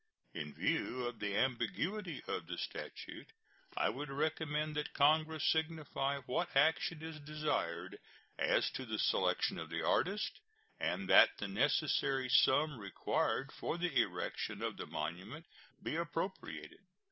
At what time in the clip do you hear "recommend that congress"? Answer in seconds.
4.09-5.43